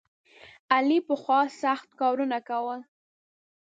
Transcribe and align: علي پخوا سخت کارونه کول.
علي 0.75 0.99
پخوا 1.07 1.39
سخت 1.61 1.89
کارونه 2.01 2.37
کول. 2.49 2.79